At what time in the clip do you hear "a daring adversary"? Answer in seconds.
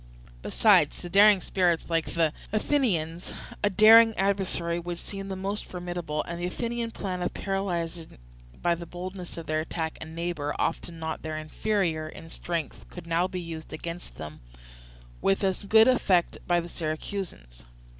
3.63-4.79